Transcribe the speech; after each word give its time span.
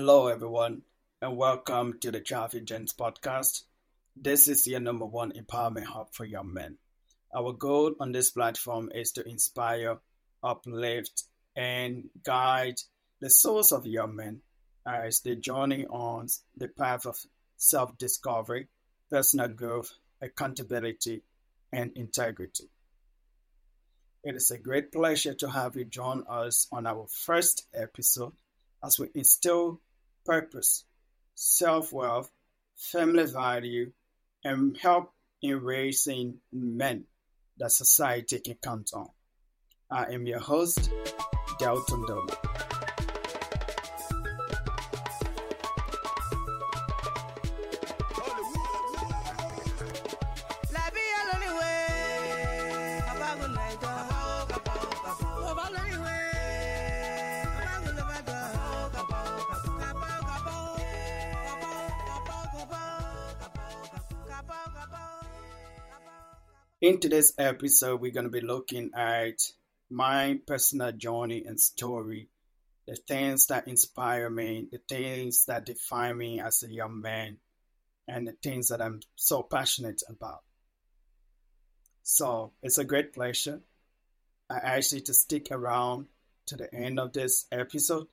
Hello, 0.00 0.28
everyone, 0.28 0.82
and 1.20 1.36
welcome 1.36 1.98
to 1.98 2.12
the 2.12 2.20
ThrivingGents 2.20 2.94
podcast. 2.94 3.64
This 4.14 4.46
is 4.46 4.64
your 4.64 4.78
number 4.78 5.04
one 5.04 5.32
empowerment 5.32 5.86
hub 5.86 6.14
for 6.14 6.24
young 6.24 6.54
men. 6.54 6.78
Our 7.34 7.52
goal 7.52 7.96
on 7.98 8.12
this 8.12 8.30
platform 8.30 8.92
is 8.94 9.10
to 9.14 9.28
inspire, 9.28 9.98
uplift, 10.40 11.24
and 11.56 12.10
guide 12.22 12.76
the 13.20 13.28
souls 13.28 13.72
of 13.72 13.86
young 13.86 14.14
men 14.14 14.42
as 14.86 15.18
they 15.22 15.34
journey 15.34 15.84
on 15.86 16.28
the 16.56 16.68
path 16.68 17.04
of 17.04 17.18
self 17.56 17.98
discovery, 17.98 18.68
personal 19.10 19.48
growth, 19.48 19.90
accountability, 20.22 21.24
and 21.72 21.90
integrity. 21.96 22.70
It 24.22 24.36
is 24.36 24.52
a 24.52 24.58
great 24.58 24.92
pleasure 24.92 25.34
to 25.34 25.50
have 25.50 25.74
you 25.74 25.86
join 25.86 26.22
us 26.28 26.68
on 26.70 26.86
our 26.86 27.08
first 27.08 27.66
episode 27.74 28.34
as 28.80 28.96
we 28.96 29.08
instill 29.12 29.80
purpose, 30.28 30.84
self 31.34 31.92
worth, 31.92 32.30
family 32.76 33.24
value, 33.24 33.90
and 34.44 34.76
help 34.76 35.12
in 35.40 35.60
raising 35.62 36.38
men 36.52 37.04
that 37.56 37.72
society 37.72 38.38
can 38.40 38.56
count 38.62 38.90
on. 38.92 39.08
I 39.90 40.12
am 40.12 40.26
your 40.26 40.40
host, 40.40 40.90
Delton 41.58 42.04
Domah. 42.04 42.67
In 66.88 67.00
today's 67.00 67.34
episode, 67.36 68.00
we're 68.00 68.12
going 68.12 68.24
to 68.24 68.30
be 68.30 68.40
looking 68.40 68.92
at 68.96 69.52
my 69.90 70.40
personal 70.46 70.90
journey 70.90 71.44
and 71.44 71.60
story, 71.60 72.30
the 72.86 72.96
things 72.96 73.48
that 73.48 73.68
inspire 73.68 74.30
me, 74.30 74.68
the 74.72 74.80
things 74.88 75.44
that 75.48 75.66
define 75.66 76.16
me 76.16 76.40
as 76.40 76.62
a 76.62 76.72
young 76.72 77.02
man, 77.02 77.36
and 78.08 78.26
the 78.26 78.32
things 78.42 78.68
that 78.68 78.80
I'm 78.80 79.00
so 79.16 79.42
passionate 79.42 80.02
about. 80.08 80.40
So 82.04 82.52
it's 82.62 82.78
a 82.78 82.86
great 82.86 83.12
pleasure. 83.12 83.60
I 84.48 84.80
you 84.90 85.00
to 85.00 85.12
stick 85.12 85.48
around 85.50 86.06
to 86.46 86.56
the 86.56 86.74
end 86.74 86.98
of 86.98 87.12
this 87.12 87.44
episode 87.52 88.06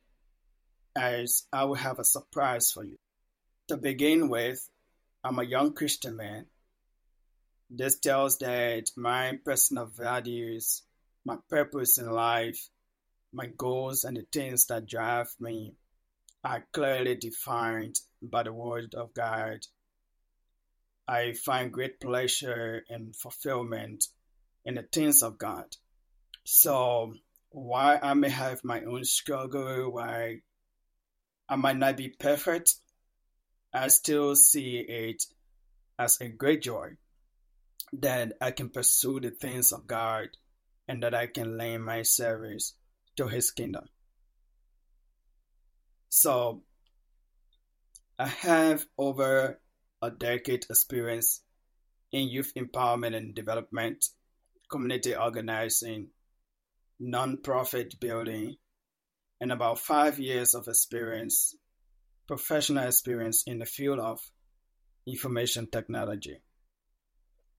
as 0.98 1.44
I 1.54 1.64
will 1.64 1.76
have 1.76 2.00
a 2.00 2.04
surprise 2.04 2.74
for 2.74 2.84
you. 2.84 2.98
To 3.70 3.78
begin 3.78 4.28
with, 4.28 4.70
I'm 5.24 5.40
a 5.40 5.46
young 5.46 5.72
Christian 5.72 6.18
man 6.18 6.48
this 7.70 8.00
tells 8.00 8.38
that 8.40 8.92
my 8.96 9.40
personal 9.44 9.88
values, 9.88 10.84
my 11.26 11.38
purpose 11.50 11.98
in 11.98 12.10
life, 12.10 12.70
my 13.34 13.48
goals, 13.48 14.04
and 14.04 14.18
the 14.18 14.26
things 14.32 14.68
that 14.68 14.86
drive 14.86 15.34
me 15.40 15.74
are 16.44 16.68
clearly 16.72 17.16
defined 17.16 18.00
by 18.22 18.44
the 18.44 18.54
Word 18.54 18.94
of 18.94 19.14
God. 19.14 19.66
I 21.08 21.34
find 21.34 21.72
great 21.72 22.00
pleasure 22.00 22.84
and 22.90 23.16
fulfillment 23.16 24.06
in 24.64 24.76
the 24.76 24.84
things 24.84 25.24
of 25.24 25.38
God. 25.38 25.76
So, 26.44 27.16
while 27.50 28.00
I 28.02 28.14
may 28.14 28.30
have 28.30 28.64
my 28.64 28.82
own 28.84 29.04
struggle, 29.06 29.92
why 29.92 30.42
I 31.50 31.56
might 31.56 31.78
not 31.78 31.98
be 31.98 32.10
perfect, 32.10 32.76
I 33.74 33.88
still 33.88 34.36
see 34.36 34.78
it 34.78 35.26
as 35.98 36.22
a 36.22 36.28
great 36.30 36.62
joy 36.62 36.98
that 37.94 38.34
I 38.42 38.52
can 38.52 38.70
pursue 38.70 39.20
the 39.20 39.32
things 39.32 39.72
of 39.72 39.88
God 39.88 40.30
and 40.88 41.04
that 41.04 41.14
I 41.14 41.28
can 41.28 41.58
lay 41.58 41.78
my 41.78 42.02
service 42.04 42.74
to 43.18 43.28
His 43.28 43.52
kingdom. 43.52 43.86
So, 46.10 46.64
I 48.18 48.28
have 48.28 48.86
over 48.98 49.60
a 50.02 50.12
decade 50.12 50.66
experience 50.70 51.42
in 52.12 52.30
youth 52.30 52.54
empowerment 52.56 53.16
and 53.16 53.36
development, 53.36 54.06
community 54.72 55.16
organizing, 55.16 56.10
nonprofit 57.02 58.00
building, 58.00 58.56
and 59.42 59.52
about 59.52 59.80
five 59.80 60.18
years 60.18 60.56
of 60.56 60.68
experience, 60.68 61.56
professional 62.28 62.88
experience 62.88 63.44
in 63.46 63.60
the 63.60 63.66
field 63.66 64.00
of 64.00 64.20
information 65.06 65.68
technology. 65.70 66.38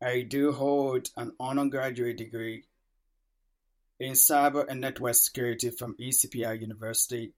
I 0.03 0.23
do 0.23 0.53
hold 0.53 1.09
an 1.17 1.33
undergraduate 1.41 2.19
degree 2.19 2.65
in 3.99 4.13
cyber 4.13 4.67
and 4.69 4.81
network 4.81 5.15
security 5.15 5.71
from 5.71 5.97
ECPI 5.99 6.61
University, 6.61 7.33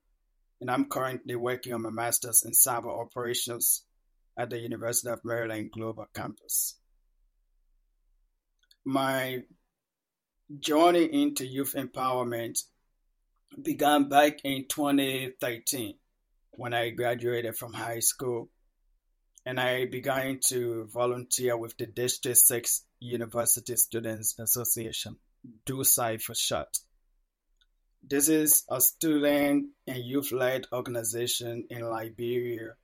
and 0.60 0.68
I'm 0.68 0.88
currently 0.88 1.36
working 1.36 1.72
on 1.72 1.82
my 1.82 1.90
master's 1.90 2.42
in 2.44 2.52
cyber 2.52 2.90
operations 3.00 3.84
at 4.36 4.50
the 4.50 4.58
University 4.58 5.08
of 5.10 5.24
Maryland 5.24 5.70
Global 5.72 6.06
Campus. 6.12 6.74
My 8.84 9.42
journey 10.58 11.04
into 11.04 11.46
youth 11.46 11.74
empowerment 11.76 12.58
began 13.62 14.08
back 14.08 14.38
in 14.42 14.66
2013 14.68 15.94
when 16.52 16.74
I 16.74 16.90
graduated 16.90 17.56
from 17.56 17.72
high 17.72 18.00
school 18.00 18.48
and 19.48 19.58
I 19.58 19.86
began 19.86 20.40
to 20.48 20.84
volunteer 20.92 21.56
with 21.56 21.74
the 21.78 21.86
District 21.86 22.36
6 22.36 22.84
University 23.00 23.76
Students 23.76 24.38
Association, 24.38 25.16
DUSI 25.64 26.20
for 26.20 26.34
short. 26.34 26.68
This 28.06 28.28
is 28.28 28.64
a 28.70 28.78
student 28.78 29.68
and 29.86 30.04
youth 30.04 30.32
led 30.32 30.66
organization 30.70 31.64
in 31.70 31.80
Liberia 31.80 32.74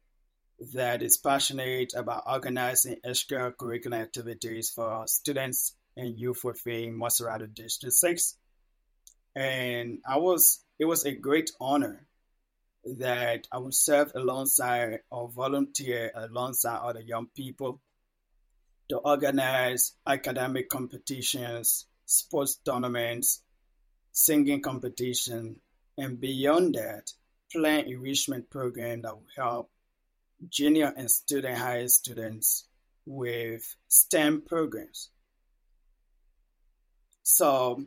that 0.73 1.03
is 1.03 1.19
passionate 1.19 1.93
about 1.95 2.23
organizing 2.27 2.97
extracurricular 3.07 4.01
activities 4.01 4.71
for 4.71 5.07
students 5.07 5.77
and 5.99 6.19
youth 6.19 6.45
within 6.45 6.99
Montserrado 6.99 7.53
District 7.53 7.93
6. 7.93 8.39
And 9.37 9.99
I 10.09 10.17
was 10.17 10.65
it 10.79 10.87
was 10.87 11.05
a 11.05 11.13
great 11.13 11.51
honor 11.61 12.07
that 12.99 13.47
I 13.51 13.59
would 13.59 13.75
serve 13.75 14.13
alongside 14.15 15.01
or 15.11 15.29
volunteer 15.29 16.11
alongside 16.15 16.79
other 16.79 17.01
young 17.01 17.27
people 17.35 17.81
to 18.89 18.99
organize 18.99 19.93
academic 20.07 20.69
competitions, 20.69 21.87
sports 22.05 22.57
tournaments, 22.65 23.43
singing 24.13 24.61
competition, 24.61 25.57
and 25.97 26.21
beyond 26.21 26.75
that, 26.75 27.13
plan 27.51 27.87
enrichment 27.87 28.51
program 28.51 29.03
that 29.03 29.15
will 29.15 29.27
help 29.37 29.71
junior 30.49 30.93
and 30.97 31.11
student 31.11 31.57
high 31.57 31.87
students 31.87 32.67
with 33.07 33.75
STEM 33.89 34.43
programs. 34.43 35.11
So 37.23 37.85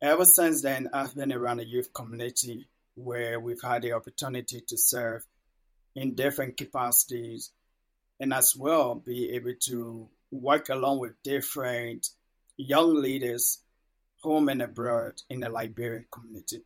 ever 0.00 0.24
since 0.24 0.62
then, 0.62 0.88
I've 0.92 1.14
been 1.14 1.32
around 1.32 1.58
the 1.58 1.66
youth 1.66 1.92
community 1.92 2.68
where 2.96 3.38
we've 3.38 3.62
had 3.62 3.82
the 3.82 3.92
opportunity 3.92 4.60
to 4.66 4.76
serve 4.76 5.24
in 5.94 6.14
different 6.14 6.56
capacities 6.56 7.52
and 8.18 8.32
as 8.32 8.56
well 8.56 8.94
be 8.94 9.30
able 9.30 9.54
to 9.60 10.08
work 10.30 10.68
along 10.68 10.98
with 10.98 11.22
different 11.22 12.08
young 12.56 12.94
leaders 12.94 13.60
home 14.22 14.48
and 14.48 14.62
abroad 14.62 15.12
in 15.30 15.40
the 15.40 15.48
Liberian 15.48 16.06
community. 16.10 16.62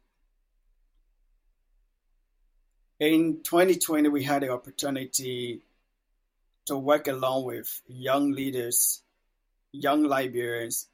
In 3.01 3.41
2020, 3.43 4.09
we 4.09 4.23
had 4.23 4.43
the 4.43 4.51
opportunity 4.51 5.63
to 6.67 6.77
work 6.77 7.09
along 7.09 7.45
with 7.45 7.81
young 7.89 8.33
leaders, 8.33 9.03
young 9.73 10.05
Liberians 10.05 10.87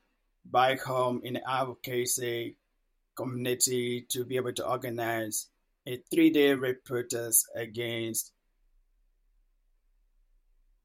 back 0.45 0.81
home 0.81 1.21
in 1.25 1.39
advocacy 1.47 2.57
community 3.17 4.07
to 4.11 4.25
be 4.25 4.37
able 4.37 4.53
to 4.53 4.69
organize 4.69 5.49
a 5.87 5.97
three 6.11 6.31
day 6.31 6.55
rape 6.55 6.85
protest 6.85 7.49
against 7.55 8.33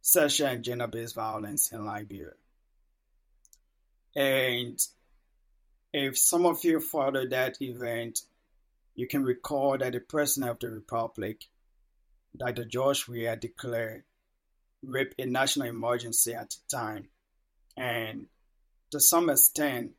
sexual 0.01 0.47
and 0.47 0.63
gender 0.63 0.87
based 0.87 1.15
violence 1.15 1.71
in 1.71 1.85
Liberia. 1.85 2.31
And 4.15 4.79
if 5.93 6.17
some 6.17 6.45
of 6.45 6.63
you 6.63 6.79
followed 6.79 7.31
that 7.31 7.61
event, 7.61 8.21
you 8.95 9.07
can 9.07 9.23
recall 9.23 9.77
that 9.77 9.93
the 9.93 9.99
President 9.99 10.51
of 10.51 10.59
the 10.59 10.69
Republic, 10.69 11.45
Dr. 12.35 12.65
George 12.65 13.07
Weah, 13.07 13.35
declared 13.35 14.03
rape 14.83 15.13
a 15.17 15.25
national 15.25 15.67
emergency 15.67 16.33
at 16.33 16.49
the 16.49 16.77
time. 16.77 17.07
And 17.77 18.27
to 18.91 18.99
some 18.99 19.29
extent, 19.29 19.91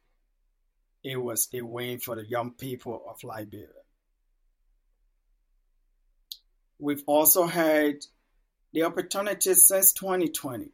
it 1.05 1.17
was 1.17 1.49
a 1.53 1.63
win 1.63 1.99
for 1.99 2.17
the 2.17 2.27
young 2.27 2.53
people 2.53 3.03
of 3.09 3.23
Liberia. 3.25 3.69
we've 6.83 7.05
also 7.07 7.47
had 7.47 7.95
the 8.73 8.83
opportunity 8.83 9.55
since 9.55 9.93
2020 9.93 10.73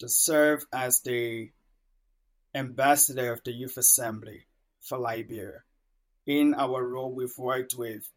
to 0.00 0.08
serve 0.08 0.66
as 0.72 1.02
the 1.02 1.48
ambassador 2.52 3.32
of 3.32 3.40
the 3.44 3.52
Youth 3.52 3.76
Assembly 3.76 4.46
for 4.80 4.98
Liberia. 4.98 5.62
In 6.26 6.52
our 6.54 6.84
role, 6.84 7.14
we've 7.14 7.38
worked 7.38 7.74
with 7.76 8.10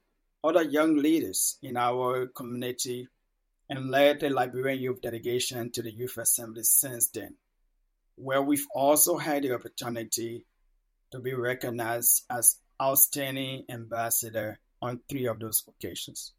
other 0.43 0.63
young 0.63 0.97
leaders 0.97 1.59
in 1.61 1.77
our 1.77 2.25
community 2.27 3.07
and 3.69 3.91
led 3.91 4.19
the 4.19 4.31
Liberian 4.31 4.81
Youth 4.81 5.01
Delegation 5.01 5.69
to 5.71 5.83
the 5.83 5.91
Youth 5.91 6.17
Assembly 6.17 6.63
since 6.63 7.09
then, 7.09 7.35
where 8.15 8.41
we've 8.41 8.65
also 8.73 9.17
had 9.17 9.43
the 9.43 9.53
opportunity 9.53 10.47
to 11.13 11.19
be 11.19 11.35
recognized 11.35 12.25
as 12.27 12.57
outstanding 12.81 13.63
ambassador 13.69 14.59
on 14.81 14.99
three 15.07 15.27
of 15.27 15.39
those 15.39 15.63
occasions. 15.67 16.33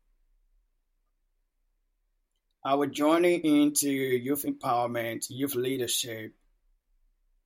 Our 2.67 2.89
journey 2.89 3.37
into 3.37 3.89
youth 3.89 4.45
empowerment, 4.45 5.27
youth 5.29 5.55
leadership, 5.55 6.35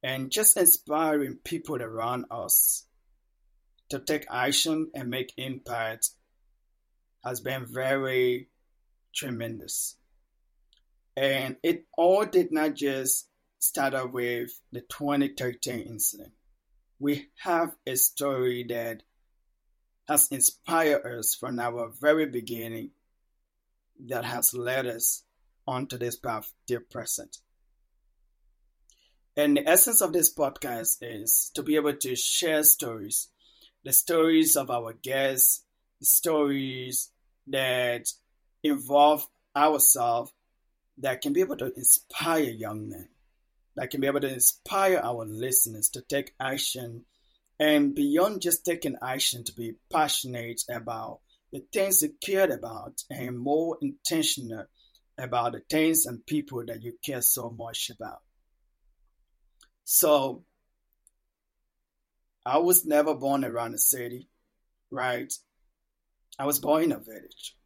and 0.03 0.31
just 0.31 0.57
inspiring 0.57 1.39
people 1.45 1.83
around 1.83 2.25
us 2.31 2.87
to 3.91 3.99
take 3.99 4.25
action 4.31 4.91
and 4.95 5.11
make 5.11 5.35
impact 5.37 6.09
has 7.23 7.41
been 7.41 7.67
very 7.67 8.49
tremendous. 9.15 9.97
And 11.15 11.57
it 11.63 11.85
all 11.95 12.25
did 12.25 12.53
not 12.53 12.75
just 12.75 13.29
start 13.59 14.15
with 14.15 14.51
the 14.73 14.81
2013 14.81 15.81
incident. 15.81 16.33
We 16.99 17.29
have 17.43 17.75
a 17.87 17.97
story 17.97 18.65
that 18.69 19.03
has 20.09 20.29
inspired 20.31 21.07
us 21.07 21.35
from 21.35 21.59
our 21.59 21.93
very 22.01 22.27
beginning 22.27 22.91
that 24.07 24.25
has 24.25 24.55
led 24.55 24.87
us 24.87 25.23
onto 25.67 25.99
this 25.99 26.17
path 26.17 26.53
dear 26.67 26.81
present. 26.81 27.39
And 29.37 29.57
the 29.57 29.69
essence 29.69 30.01
of 30.01 30.13
this 30.13 30.35
podcast 30.35 30.99
is 31.01 31.53
to 31.55 31.63
be 31.63 31.77
able 31.77 31.95
to 31.95 32.17
share 32.17 32.65
stories, 32.65 33.29
the 33.85 33.93
stories 33.93 34.57
of 34.57 34.71
our 34.71 34.93
guests, 34.93 35.63
the 36.01 36.07
stories 36.07 37.11
that 37.47 38.09
involve 38.65 39.29
ourselves 39.55 40.33
that 40.99 41.21
can 41.21 41.33
be 41.33 41.41
able 41.41 41.57
to 41.59 41.73
inspire 41.75 42.43
young 42.43 42.89
men, 42.89 43.09
that 43.79 43.91
can 43.91 44.01
be 44.01 44.09
able 44.09 44.21
to 44.21 44.33
inspire 44.33 44.99
our 44.99 45.25
listeners 45.25 45.89
to 45.91 46.03
take 46.03 46.35
action 46.41 47.05
and 47.61 47.95
beyond 47.95 48.43
just 48.43 48.65
taking 48.65 48.97
action 49.01 49.45
to 49.45 49.53
be 49.55 49.75
passionate 49.89 50.63
about 50.69 51.21
the 51.53 51.65
things 51.73 52.03
you 52.03 52.13
cared 52.21 52.51
about 52.51 53.01
and 53.09 53.39
more 53.39 53.79
intentional 53.81 54.65
about 55.17 55.53
the 55.53 55.61
things 55.71 56.07
and 56.07 56.27
people 56.27 56.65
that 56.67 56.83
you 56.83 56.93
care 57.05 57.23
so 57.23 57.55
much 57.57 57.91
about. 57.91 58.19
So, 59.85 60.45
I 62.45 62.59
was 62.59 62.85
never 62.85 63.15
born 63.15 63.45
around 63.45 63.75
a 63.75 63.79
city, 63.79 64.29
right? 64.91 65.33
I 66.37 66.47
was 66.47 66.59
born 66.59 66.83
in 66.85 66.93
a 66.93 66.99
village. 66.99 67.57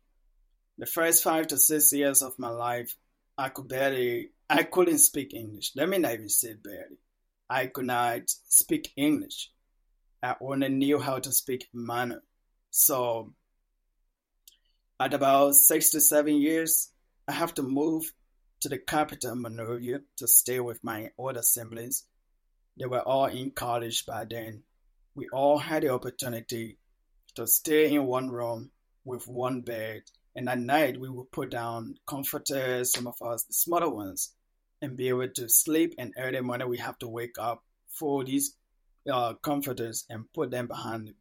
The 0.76 0.86
first 0.86 1.22
five 1.22 1.46
to 1.48 1.56
six 1.56 1.90
years 1.92 2.20
of 2.20 2.38
my 2.38 2.50
life, 2.50 2.96
I 3.42 3.48
could 3.48 3.66
barely, 3.66 4.30
I 4.48 4.62
couldn't 4.62 5.00
speak 5.00 5.34
English. 5.34 5.72
Let 5.74 5.88
me 5.88 5.98
not 5.98 6.12
even 6.12 6.28
say 6.28 6.54
barely. 6.54 6.98
I 7.50 7.66
could 7.66 7.86
not 7.86 8.22
speak 8.26 8.92
English. 8.96 9.50
I 10.22 10.36
only 10.40 10.68
knew 10.68 11.00
how 11.00 11.18
to 11.18 11.32
speak 11.32 11.66
Mano. 11.74 12.20
So, 12.70 13.32
at 15.00 15.12
about 15.12 15.56
six 15.56 15.90
to 15.90 16.00
seven 16.00 16.36
years, 16.36 16.90
I 17.26 17.32
have 17.32 17.52
to 17.54 17.64
move 17.64 18.12
to 18.60 18.68
the 18.68 18.78
capital, 18.78 19.34
Monrovia, 19.34 20.02
to 20.18 20.28
stay 20.28 20.60
with 20.60 20.78
my 20.84 21.10
older 21.18 21.42
siblings. 21.42 22.04
They 22.78 22.86
were 22.86 23.02
all 23.02 23.26
in 23.26 23.50
college 23.50 24.06
by 24.06 24.24
then. 24.24 24.62
We 25.16 25.28
all 25.32 25.58
had 25.58 25.82
the 25.82 25.88
opportunity 25.88 26.78
to 27.34 27.48
stay 27.48 27.92
in 27.92 28.06
one 28.06 28.30
room 28.30 28.70
with 29.04 29.26
one 29.26 29.62
bed 29.62 30.02
and 30.34 30.49
at 30.49 30.58
night, 30.58 30.99
we 30.99 31.08
would 31.08 31.31
put 31.31 31.50
down 31.50 31.96
comforters, 32.06 32.93
some 32.93 33.06
of 33.06 33.20
us, 33.20 33.44
the 33.44 33.52
smaller 33.52 33.90
ones, 33.90 34.32
and 34.81 34.96
be 34.96 35.08
able 35.08 35.29
to 35.29 35.49
sleep. 35.49 35.94
And 35.99 36.14
early 36.17 36.40
morning, 36.40 36.69
we 36.69 36.79
have 36.79 36.99
to 36.99 37.08
wake 37.08 37.37
up 37.38 37.62
for 37.88 38.25
these 38.25 38.56
uh, 39.11 39.34
comforters 39.34 40.05
and 40.08 40.32
put 40.32 40.50
them 40.50 40.69
behind 40.69 41.12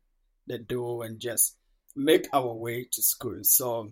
the 0.48 0.58
door 0.60 1.04
and 1.04 1.20
just 1.20 1.58
make 1.96 2.28
our 2.32 2.54
way 2.54 2.88
to 2.90 3.02
school. 3.02 3.40
So, 3.44 3.92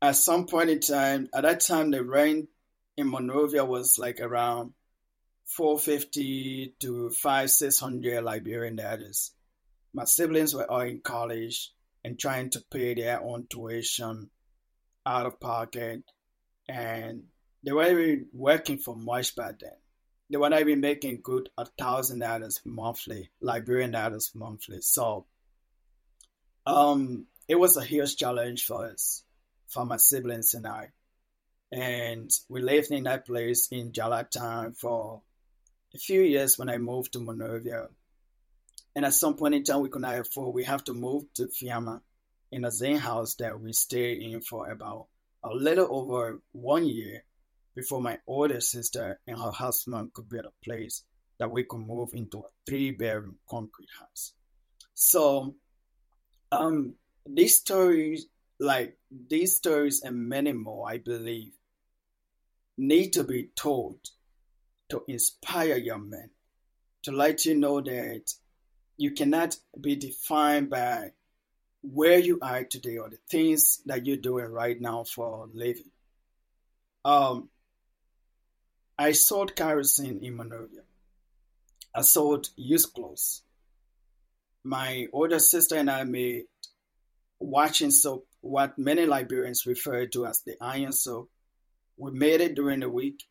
at 0.00 0.16
some 0.16 0.46
point 0.46 0.70
in 0.70 0.80
time, 0.80 1.28
at 1.34 1.42
that 1.42 1.60
time, 1.60 1.90
the 1.90 2.04
rent 2.04 2.48
in 2.96 3.10
Monrovia 3.10 3.64
was 3.64 3.98
like 3.98 4.20
around 4.20 4.72
450 5.46 6.74
to 6.80 7.10
5 7.10 7.50
600 7.50 8.22
Liberian 8.22 8.76
dollars. 8.76 9.32
My 9.92 10.04
siblings 10.04 10.54
were 10.54 10.70
all 10.70 10.82
in 10.82 11.00
college 11.00 11.72
and 12.04 12.18
trying 12.18 12.50
to 12.50 12.64
pay 12.70 12.94
their 12.94 13.20
own 13.22 13.46
tuition 13.48 14.30
out 15.04 15.26
of 15.26 15.40
pocket. 15.40 16.02
And 16.68 17.24
they 17.62 17.72
were 17.72 17.90
even 17.90 18.26
working 18.32 18.78
for 18.78 18.96
much 18.96 19.34
back 19.36 19.58
then. 19.60 19.72
They 20.30 20.36
were 20.36 20.48
not 20.48 20.60
even 20.60 20.80
making 20.80 21.20
good 21.22 21.48
a 21.58 21.66
thousand 21.66 22.20
dollars 22.20 22.60
monthly, 22.64 23.30
Liberian 23.40 23.90
dollars 23.90 24.30
monthly. 24.34 24.80
So 24.80 25.26
um 26.66 27.26
it 27.48 27.56
was 27.56 27.76
a 27.76 27.84
huge 27.84 28.16
challenge 28.16 28.64
for 28.64 28.86
us, 28.86 29.24
for 29.66 29.84
my 29.84 29.96
siblings 29.96 30.54
and 30.54 30.66
I. 30.66 30.90
And 31.72 32.30
we 32.48 32.62
lived 32.62 32.92
in 32.92 33.04
that 33.04 33.26
place 33.26 33.68
in 33.72 33.92
Jallah 33.92 34.30
Town 34.30 34.74
for 34.74 35.22
a 35.94 35.98
few 35.98 36.22
years 36.22 36.58
when 36.58 36.68
I 36.68 36.78
moved 36.78 37.12
to 37.14 37.20
Monrovia. 37.20 37.88
And 38.94 39.04
at 39.04 39.14
some 39.14 39.34
point 39.36 39.54
in 39.54 39.64
time, 39.64 39.80
we 39.80 39.88
could 39.88 40.02
not 40.02 40.18
afford, 40.18 40.54
we 40.54 40.64
have 40.64 40.84
to 40.84 40.94
move 40.94 41.24
to 41.34 41.46
Fiamah 41.46 42.00
in 42.50 42.64
a 42.64 42.70
Zen 42.70 42.96
house 42.96 43.36
that 43.36 43.60
we 43.60 43.72
stayed 43.72 44.22
in 44.22 44.40
for 44.40 44.68
about 44.70 45.06
a 45.44 45.50
little 45.54 45.88
over 45.90 46.40
one 46.52 46.86
year 46.86 47.22
before 47.74 48.02
my 48.02 48.18
older 48.26 48.60
sister 48.60 49.20
and 49.26 49.38
her 49.38 49.50
husband 49.50 50.12
could 50.12 50.28
build 50.28 50.46
a 50.46 50.64
place 50.64 51.04
that 51.38 51.50
we 51.50 51.64
could 51.64 51.80
move 51.80 52.10
into 52.12 52.38
a 52.38 52.48
three 52.68 52.90
bedroom 52.90 53.36
concrete 53.48 53.88
house. 53.98 54.32
So, 54.94 55.54
um, 56.52 56.94
these 57.26 57.56
stories, 57.56 58.26
like 58.58 58.98
these 59.28 59.56
stories 59.56 60.02
and 60.02 60.28
many 60.28 60.52
more, 60.52 60.90
I 60.90 60.98
believe, 60.98 61.52
need 62.76 63.12
to 63.14 63.24
be 63.24 63.50
told 63.54 63.98
to 64.90 65.02
inspire 65.06 65.76
young 65.76 66.10
men, 66.10 66.30
to 67.04 67.12
let 67.12 67.46
you 67.46 67.54
know 67.54 67.80
that 67.80 68.34
you 69.00 69.10
cannot 69.10 69.56
be 69.80 69.96
defined 69.96 70.68
by 70.68 71.12
where 71.80 72.18
you 72.18 72.38
are 72.42 72.64
today 72.64 72.98
or 72.98 73.08
the 73.08 73.16
things 73.30 73.80
that 73.86 74.04
you're 74.04 74.18
doing 74.18 74.52
right 74.52 74.78
now 74.78 75.04
for 75.04 75.48
living. 75.54 75.90
Um, 77.02 77.48
I 78.98 79.12
sold 79.12 79.56
kerosene 79.56 80.20
in 80.22 80.36
Monrovia. 80.36 80.82
I 81.94 82.02
sold 82.02 82.50
used 82.56 82.92
clothes. 82.92 83.40
My 84.64 85.06
older 85.14 85.38
sister 85.38 85.76
and 85.76 85.90
I 85.90 86.04
made 86.04 86.44
washing 87.38 87.92
soap, 87.92 88.26
what 88.42 88.78
many 88.78 89.06
Liberians 89.06 89.64
refer 89.64 90.04
to 90.08 90.26
as 90.26 90.42
the 90.42 90.56
iron 90.60 90.92
soap. 90.92 91.30
We 91.96 92.10
made 92.10 92.42
it 92.42 92.54
during 92.54 92.80
the 92.80 92.90
week, 92.90 93.24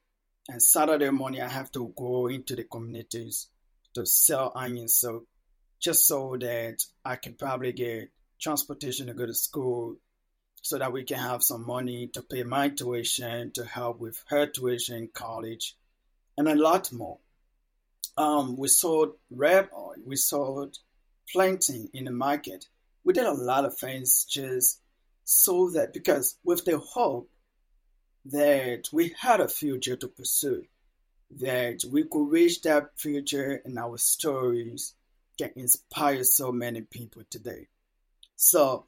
and 0.47 0.63
Saturday 0.63 1.11
morning 1.11 1.43
I 1.43 1.49
have 1.49 1.71
to 1.73 1.93
go 1.95 2.25
into 2.25 2.55
the 2.55 2.63
communities 2.63 3.49
to 3.93 4.07
sell 4.07 4.51
iron 4.55 4.87
soap 4.87 5.27
just 5.79 6.07
so 6.07 6.37
that 6.39 6.83
I 7.05 7.15
can 7.15 7.33
probably 7.33 7.71
get 7.71 8.11
transportation 8.39 9.07
to 9.07 9.13
go 9.13 9.25
to 9.25 9.33
school 9.33 9.95
so 10.61 10.77
that 10.77 10.91
we 10.91 11.03
can 11.03 11.17
have 11.17 11.43
some 11.43 11.65
money 11.65 12.07
to 12.07 12.21
pay 12.21 12.43
my 12.43 12.69
tuition, 12.69 13.51
to 13.51 13.65
help 13.65 13.99
with 13.99 14.23
her 14.27 14.45
tuition 14.45 14.97
in 14.97 15.07
college, 15.13 15.75
and 16.37 16.47
a 16.47 16.55
lot 16.55 16.91
more. 16.91 17.17
Um, 18.17 18.57
we 18.57 18.67
sold 18.67 19.13
red 19.31 19.69
oil, 19.73 19.95
we 20.05 20.17
sold 20.17 20.77
planting 21.31 21.89
in 21.93 22.05
the 22.05 22.11
market. 22.11 22.65
We 23.03 23.13
did 23.13 23.25
a 23.25 23.33
lot 23.33 23.65
of 23.65 23.77
things 23.77 24.25
just 24.25 24.81
so 25.23 25.69
that 25.71 25.93
because 25.93 26.35
with 26.43 26.65
the 26.65 26.77
hope 26.79 27.29
that 28.25 28.89
we 28.91 29.15
had 29.17 29.39
a 29.39 29.47
future 29.47 29.95
to 29.95 30.07
pursue, 30.07 30.65
that 31.37 31.83
we 31.89 32.03
could 32.03 32.29
reach 32.29 32.61
that 32.63 32.89
future 32.97 33.61
in 33.63 33.77
our 33.77 33.97
stories 33.97 34.93
can 35.39 35.51
inspire 35.57 36.23
so 36.25 36.51
many 36.51 36.81
people 36.83 37.23
today. 37.31 37.67
So 38.37 38.87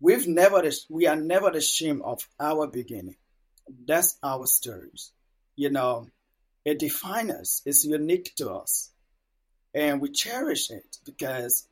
we've 0.00 0.28
never 0.28 0.62
we 0.90 1.06
are 1.06 1.16
never 1.16 1.50
ashamed 1.50 2.02
of 2.02 2.28
our 2.40 2.66
beginning. 2.68 3.16
That's 3.86 4.18
our 4.22 4.46
stories. 4.46 5.12
You 5.56 5.70
know, 5.70 6.08
it 6.64 6.78
defines 6.80 7.32
us. 7.32 7.62
It's 7.66 7.84
unique 7.86 8.34
to 8.36 8.52
us. 8.52 8.90
And 9.74 10.00
we 10.02 10.10
cherish 10.10 10.70
it 10.70 10.98
because 11.06 11.68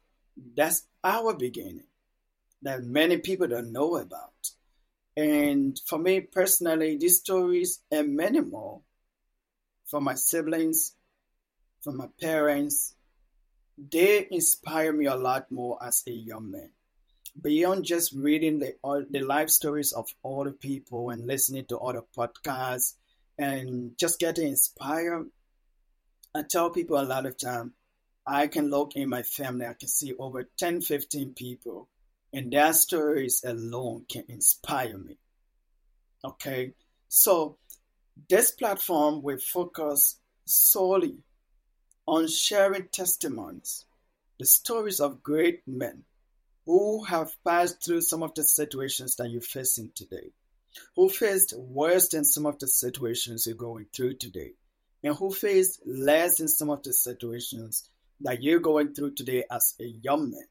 that's 0.57 0.87
our 1.05 1.35
beginning. 1.35 1.87
that 2.63 2.85
many 2.85 3.19
people 3.19 3.49
don't 3.49 3.73
know 3.73 3.97
about. 3.97 4.51
And 5.17 5.81
for 5.87 5.99
me 5.99 6.23
personally, 6.23 6.99
these 6.99 7.21
stories 7.21 7.81
and 7.93 8.17
many 8.17 8.41
more 8.41 8.83
for 9.87 10.01
my 10.01 10.15
siblings, 10.15 10.95
for 11.83 11.93
my 11.93 12.09
parents, 12.21 12.96
they 13.79 14.27
inspire 14.31 14.93
me 14.93 15.07
a 15.07 15.17
lot 15.17 15.51
more 15.51 15.79
as 15.83 16.03
a 16.07 16.13
young 16.13 16.51
man. 16.51 16.71
Beyond 17.41 17.85
just 17.85 18.13
reading 18.13 18.59
the, 18.59 18.75
the 19.11 19.21
life 19.21 19.51
stories 19.51 19.93
of 19.93 20.09
other 20.25 20.53
people 20.53 21.11
and 21.11 21.27
listening 21.27 21.67
to 21.67 21.79
other 21.79 22.03
podcasts 22.17 22.95
and 23.39 23.97
just 23.99 24.19
getting 24.19 24.49
inspired, 24.49 25.27
I 26.35 26.43
tell 26.43 26.71
people 26.71 26.99
a 26.99 27.05
lot 27.05 27.27
of 27.27 27.37
time, 27.37 27.75
I 28.27 28.47
can 28.47 28.71
look 28.71 28.97
in 28.97 29.09
my 29.09 29.23
family, 29.23 29.67
I 29.67 29.75
can 29.75 29.89
see 29.89 30.15
over 30.19 30.49
10, 30.59 30.81
15 30.81 31.35
people, 31.35 31.89
and 32.33 32.53
their 32.53 32.73
stories 32.73 33.45
alone 33.45 34.07
can 34.11 34.25
inspire 34.29 34.97
me. 34.97 35.19
Okay, 36.25 36.73
so 37.09 37.59
this 38.29 38.51
platform 38.51 39.23
will 39.23 39.39
focus 39.39 40.19
solely 40.47 41.19
on 42.07 42.29
sharing 42.29 42.89
testimonies, 42.89 43.85
the 44.39 44.47
stories 44.47 45.01
of 45.01 45.23
great 45.23 45.63
men 45.67 46.05
who 46.65 47.05
have 47.05 47.37
passed 47.45 47.85
through 47.85 48.01
some 48.01 48.23
of 48.23 48.35
the 48.35 48.43
situations 48.43 49.17
that 49.17 49.31
you're 49.31 49.41
facing 49.41 49.91
today, 49.95 50.31
who 50.95 51.09
faced 51.09 51.55
worse 51.57 52.09
than 52.09 52.25
some 52.25 52.47
of 52.47 52.59
the 52.59 52.69
situations 52.69 53.47
you're 53.47 53.57
going 53.57 53.87
through 53.95 54.15
today, 54.15 54.53
and 55.03 55.15
who 55.17 55.33
faced 55.33 55.81
less 55.87 56.39
than 56.39 56.49
some 56.49 56.71
of 56.71 56.83
the 56.83 56.93
situations 56.93 57.89
that 58.21 58.43
you're 58.43 58.61
going 58.61 58.93
through 58.95 59.13
today 59.13 59.45
as 59.51 59.75
a 59.81 59.85
young 59.85 60.31
man. 60.31 60.47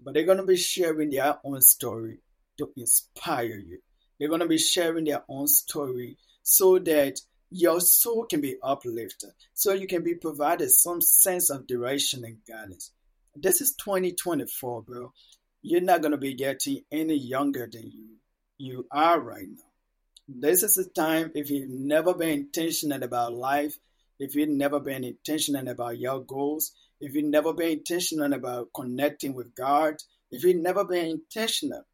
But 0.00 0.14
they're 0.14 0.24
going 0.24 0.38
to 0.38 0.44
be 0.44 0.56
sharing 0.56 1.10
their 1.10 1.38
own 1.44 1.60
story 1.60 2.18
to 2.58 2.70
inspire 2.76 3.44
you. 3.58 3.78
They're 4.18 4.28
going 4.28 4.40
to 4.40 4.46
be 4.46 4.58
sharing 4.58 5.04
their 5.04 5.24
own 5.28 5.48
story 5.48 6.16
so 6.42 6.78
that 6.78 7.20
your 7.50 7.80
soul 7.80 8.26
can 8.26 8.40
be 8.40 8.56
uplifted, 8.62 9.30
so 9.54 9.72
you 9.72 9.86
can 9.86 10.02
be 10.02 10.14
provided 10.14 10.70
some 10.70 11.00
sense 11.00 11.50
of 11.50 11.66
direction 11.66 12.24
and 12.24 12.38
guidance. 12.46 12.92
This 13.34 13.60
is 13.60 13.74
2024, 13.76 14.82
bro. 14.82 15.12
You're 15.62 15.80
not 15.80 16.02
going 16.02 16.12
to 16.12 16.18
be 16.18 16.34
getting 16.34 16.84
any 16.90 17.16
younger 17.16 17.68
than 17.70 17.90
you 17.90 18.18
you 18.58 18.86
are 18.90 19.20
right 19.20 19.46
now. 19.48 19.62
This 20.28 20.62
is 20.62 20.74
the 20.74 20.84
time 20.84 21.30
if 21.34 21.48
you've 21.48 21.70
never 21.70 22.12
been 22.12 22.30
intentional 22.30 23.02
about 23.02 23.32
life, 23.32 23.78
if 24.18 24.34
you've 24.34 24.48
never 24.48 24.80
been 24.80 25.04
intentional 25.04 25.68
about 25.68 25.98
your 25.98 26.20
goals, 26.20 26.72
if 27.00 27.14
you've 27.14 27.24
never 27.24 27.54
been 27.54 27.78
intentional 27.78 28.32
about 28.32 28.68
connecting 28.74 29.32
with 29.32 29.54
God, 29.54 29.94
if 30.30 30.42
you've 30.44 30.60
never 30.60 30.84
been 30.84 31.06
intentional 31.06 31.84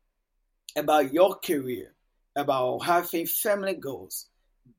about 0.75 1.13
your 1.13 1.37
career, 1.37 1.95
about 2.35 2.79
having 2.79 3.27
family 3.27 3.75
goals, 3.75 4.27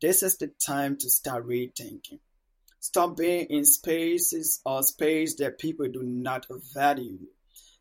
this 0.01 0.24
is 0.24 0.38
the 0.38 0.51
time 0.65 0.98
to 0.98 1.10
start 1.10 1.48
rethinking. 1.48 2.20
Stop 2.80 3.18
being 3.18 3.48
in 3.50 3.65
spaces 3.65 4.62
or 4.65 4.84
space 4.84 5.36
that 5.38 5.58
people 5.58 5.88
do 5.88 6.04
not 6.04 6.46
value. 6.74 7.18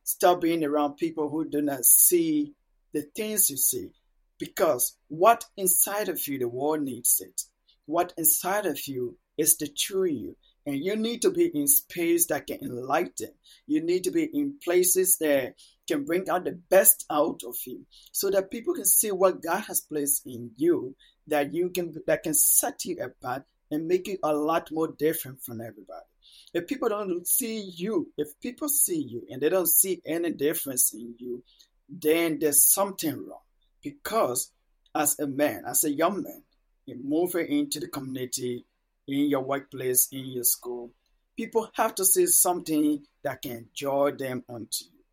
Stop 0.02 0.40
being 0.40 0.64
around 0.64 0.96
people 0.96 1.28
who 1.28 1.48
do 1.48 1.60
not 1.60 1.84
see 1.84 2.54
the 2.92 3.02
things 3.14 3.50
you 3.50 3.56
see. 3.56 3.90
Because 4.38 4.96
what 5.08 5.44
inside 5.56 6.08
of 6.08 6.26
you, 6.26 6.38
the 6.38 6.48
world 6.48 6.82
needs 6.82 7.20
it. 7.20 7.42
What 7.86 8.14
inside 8.16 8.66
of 8.66 8.78
you 8.86 9.18
is 9.36 9.56
the 9.56 9.68
true 9.68 10.04
you. 10.06 10.36
And 10.66 10.76
you 10.76 10.96
need 10.96 11.22
to 11.22 11.30
be 11.30 11.50
in 11.54 11.68
space 11.68 12.26
that 12.26 12.46
can 12.46 12.60
enlighten. 12.62 13.30
You 13.66 13.82
need 13.82 14.04
to 14.04 14.10
be 14.10 14.24
in 14.24 14.54
places 14.64 15.18
that 15.18 15.54
can 15.86 16.04
bring 16.04 16.28
out 16.30 16.44
the 16.44 16.58
best 16.70 17.04
out 17.10 17.42
of 17.46 17.56
you 17.66 17.84
so 18.12 18.30
that 18.30 18.50
people 18.50 18.74
can 18.74 18.86
see 18.86 19.12
what 19.12 19.42
God 19.42 19.64
has 19.64 19.82
placed 19.82 20.26
in 20.26 20.52
you 20.56 20.96
that 21.26 21.54
you 21.54 21.70
can 21.70 21.94
that 22.06 22.22
can 22.22 22.34
set 22.34 22.84
you 22.84 22.96
apart 23.02 23.44
and 23.70 23.86
make 23.86 24.06
you 24.06 24.18
a 24.22 24.32
lot 24.32 24.70
more 24.70 24.88
different 24.88 25.42
from 25.42 25.60
everybody. 25.60 26.04
If 26.52 26.66
people 26.66 26.88
don't 26.88 27.26
see 27.26 27.60
you, 27.60 28.12
if 28.16 28.38
people 28.40 28.68
see 28.68 29.00
you 29.00 29.26
and 29.30 29.40
they 29.40 29.48
don't 29.48 29.68
see 29.68 30.00
any 30.06 30.32
difference 30.32 30.92
in 30.92 31.14
you, 31.18 31.42
then 31.88 32.38
there's 32.38 32.64
something 32.64 33.26
wrong. 33.26 33.40
Because 33.82 34.50
as 34.94 35.18
a 35.18 35.26
man, 35.26 35.64
as 35.66 35.84
a 35.84 35.90
young 35.90 36.22
man, 36.22 36.42
you're 36.86 36.98
moving 37.02 37.46
into 37.48 37.80
the 37.80 37.88
community, 37.88 38.64
in 39.06 39.30
your 39.30 39.42
workplace, 39.42 40.08
in 40.12 40.26
your 40.26 40.44
school, 40.44 40.90
people 41.36 41.68
have 41.74 41.94
to 41.96 42.04
see 42.04 42.26
something 42.26 43.02
that 43.22 43.42
can 43.42 43.66
draw 43.76 44.10
them 44.10 44.44
onto 44.48 44.84
you. 44.84 45.04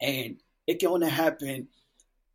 And 0.00 0.40
it 0.66 0.78
can 0.78 0.88
only 0.88 1.10
happen 1.10 1.68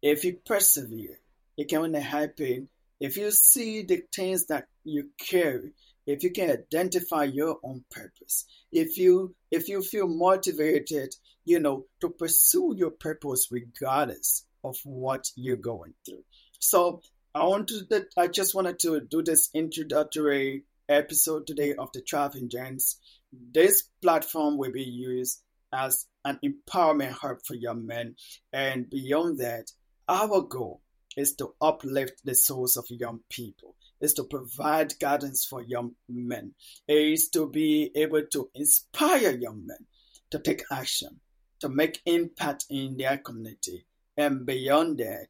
if 0.02 0.24
you 0.25 0.38
persevere. 0.46 1.20
It 1.58 1.70
can 1.70 1.80
only 1.80 2.02
happen 2.02 2.70
if 3.00 3.18
you 3.18 3.32
see 3.32 3.84
the 3.84 4.02
things 4.13 4.46
that 4.48 4.68
you 4.84 5.10
carry, 5.20 5.74
if 6.06 6.24
you 6.24 6.32
can 6.32 6.52
identify 6.52 7.25
your 7.25 7.58
own 7.63 7.84
purpose, 7.92 8.46
if 8.72 8.98
you 8.98 9.36
if 9.52 9.70
you 9.70 9.82
feel 9.82 10.08
motivated, 10.08 11.16
you 11.46 11.60
know, 11.60 11.86
to 12.02 12.10
pursue 12.10 12.74
your 12.78 12.92
purpose 12.92 13.50
regardless 13.52 14.46
of 14.63 14.78
what 14.84 15.30
you're 15.36 15.56
going 15.58 15.94
through. 16.06 16.24
So 16.60 17.02
I 17.36 17.46
want 17.46 17.68
to 17.70 18.06
I 18.18 18.28
just 18.28 18.56
wanted 18.56 18.80
to 18.80 19.02
do 19.02 19.22
this 19.22 19.50
introductory 19.54 20.63
episode 20.90 21.48
today 21.48 21.74
of 21.74 21.90
the 21.94 22.02
ThrivingGents. 22.02 22.96
This 23.32 23.84
platform 24.02 24.58
will 24.58 24.72
be 24.72 24.84
used 24.84 25.42
as 25.74 26.06
an 26.24 26.40
empowerment 26.44 27.12
hub 27.12 27.38
for 27.46 27.56
young 27.56 27.86
men, 27.86 28.16
and 28.52 28.90
beyond 28.90 29.40
that, 29.40 29.72
our 30.08 30.42
goal 30.42 30.82
is 31.18 31.36
to 31.36 31.54
uplift 31.62 32.22
the 32.24 32.36
souls 32.36 32.78
of 32.78 32.86
young 32.90 33.20
people, 33.30 33.75
is 34.02 34.13
to 34.13 34.24
provide 34.24 34.94
guidance 35.00 35.46
for 35.46 35.62
young 35.62 35.92
men, 36.08 36.54
is 36.88 37.30
to 37.30 37.50
be 37.50 37.92
able 37.96 38.24
to 38.32 38.50
inspire 38.54 39.32
young 39.32 39.66
men 39.66 39.86
to 40.32 40.40
take 40.40 40.63
action, 40.72 41.20
to 41.60 41.70
make 41.70 42.02
impact 42.06 42.66
in 42.70 42.98
their 42.98 43.18
community, 43.18 43.86
and 44.18 44.46
beyond 44.46 44.98
that, 44.98 45.28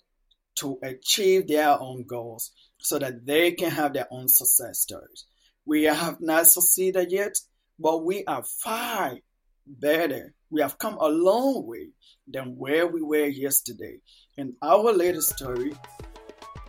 to 0.56 0.78
achieve 0.84 1.48
their 1.48 1.80
own 1.82 2.04
goals 2.04 2.52
so 2.80 3.00
that 3.00 3.26
they 3.26 3.52
can 3.52 3.72
have 3.72 3.94
their 3.94 4.08
own 4.12 4.28
success 4.28 4.80
stories. 4.82 5.26
We 5.66 5.84
have 5.84 6.20
not 6.20 6.48
succeeded 6.48 7.12
yet, 7.12 7.38
but 7.80 8.04
we 8.04 8.26
are 8.26 8.44
far 8.44 9.18
better. 9.66 10.34
We 10.50 10.62
have 10.62 10.78
come 10.78 10.98
a 11.00 11.08
long 11.08 11.66
way 11.66 11.90
than 12.28 12.58
where 12.58 12.88
we 12.88 13.02
were 13.02 13.26
yesterday. 13.26 13.98
And 14.38 14.54
our 14.62 14.92
latest 14.92 15.36
story, 15.38 15.74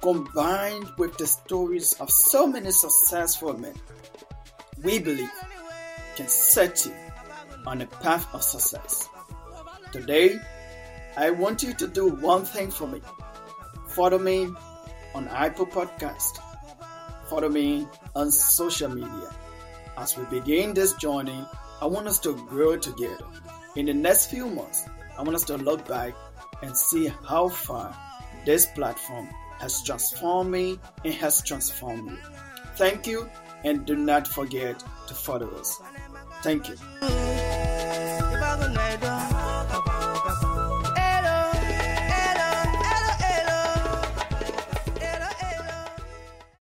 combined 0.01 0.91
with 0.99 1.17
the 1.19 1.27
stories 1.27 1.95
of 1.95 2.11
so 2.11 2.47
many 2.47 2.71
successful 2.71 3.59
men, 3.59 3.75
we 4.83 4.99
believe 4.99 5.31
can 6.17 6.29
set 6.29 6.85
you 6.87 6.95
on 7.67 7.83
a 7.83 7.87
path 7.87 8.33
of 8.35 8.43
success. 8.43 9.09
Today, 9.93 10.39
I 11.17 11.31
want 11.31 11.63
you 11.63 11.75
to 11.75 11.87
do 11.87 12.09
one 12.09 12.45
thing 12.45 12.71
for 12.71 12.87
me. 12.87 13.01
Follow 13.89 14.19
me 14.19 14.49
on 15.15 15.29
Apple 15.29 15.67
Podcast. 15.67 16.39
On 18.15 18.31
social 18.31 18.89
media. 18.89 19.31
As 19.99 20.17
we 20.17 20.25
begin 20.27 20.73
this 20.75 20.95
journey, 20.95 21.45
I 21.81 21.87
want 21.87 22.07
us 22.07 22.19
to 22.21 22.35
grow 22.47 22.77
together. 22.77 23.27
In 23.77 23.87
the 23.87 23.95
next 23.95 24.31
few 24.31 24.49
months, 24.49 24.89
I 25.19 25.23
want 25.23 25.35
us 25.35 25.45
to 25.45 25.57
look 25.57 25.87
back 25.89 26.15
and 26.63 26.77
see 26.77 27.13
how 27.27 27.49
far 27.49 27.97
this 28.47 28.67
platform 28.67 29.29
has 29.59 29.83
transformed 29.83 30.51
me 30.51 30.79
and 31.05 31.15
has 31.15 31.43
transformed 31.43 32.11
you. 32.11 32.19
Thank 32.77 33.07
you, 33.07 33.29
and 33.65 33.85
do 33.85 33.97
not 33.97 34.29
forget 34.29 34.83
to 35.09 35.15
follow 35.15 35.49
us. 35.51 35.81
Thank 36.43 36.69
you. 36.69 36.77